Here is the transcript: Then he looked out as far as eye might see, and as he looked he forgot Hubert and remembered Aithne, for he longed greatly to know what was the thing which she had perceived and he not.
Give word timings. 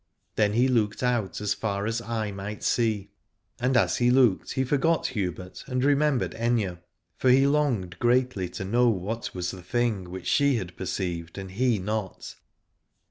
Then 0.35 0.53
he 0.53 0.67
looked 0.67 1.03
out 1.03 1.39
as 1.41 1.53
far 1.53 1.85
as 1.85 2.01
eye 2.01 2.31
might 2.31 2.63
see, 2.63 3.11
and 3.59 3.77
as 3.77 3.97
he 3.97 4.09
looked 4.09 4.53
he 4.53 4.63
forgot 4.63 5.05
Hubert 5.05 5.63
and 5.67 5.83
remembered 5.83 6.31
Aithne, 6.31 6.79
for 7.19 7.29
he 7.29 7.45
longed 7.45 7.99
greatly 7.99 8.49
to 8.49 8.65
know 8.65 8.89
what 8.89 9.35
was 9.35 9.51
the 9.51 9.61
thing 9.61 10.09
which 10.09 10.25
she 10.25 10.55
had 10.55 10.75
perceived 10.75 11.37
and 11.37 11.51
he 11.51 11.77
not. 11.77 12.33